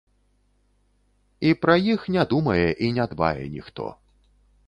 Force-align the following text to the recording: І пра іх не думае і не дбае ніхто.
І 1.49 1.51
пра 1.65 1.75
іх 1.95 2.07
не 2.17 2.23
думае 2.33 2.65
і 2.87 2.91
не 2.97 3.05
дбае 3.11 3.45
ніхто. 3.59 3.85